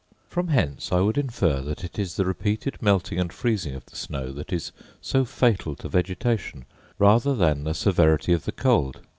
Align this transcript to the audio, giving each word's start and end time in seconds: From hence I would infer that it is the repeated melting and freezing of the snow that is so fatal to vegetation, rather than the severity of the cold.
From 0.27 0.47
hence 0.47 0.91
I 0.91 1.01
would 1.01 1.15
infer 1.19 1.61
that 1.61 1.83
it 1.83 1.99
is 1.99 2.15
the 2.15 2.25
repeated 2.25 2.81
melting 2.81 3.19
and 3.19 3.31
freezing 3.31 3.75
of 3.75 3.85
the 3.85 3.95
snow 3.95 4.31
that 4.33 4.51
is 4.51 4.71
so 4.99 5.25
fatal 5.25 5.75
to 5.75 5.87
vegetation, 5.89 6.65
rather 6.97 7.35
than 7.35 7.65
the 7.65 7.75
severity 7.75 8.33
of 8.33 8.45
the 8.45 8.51
cold. 8.51 9.01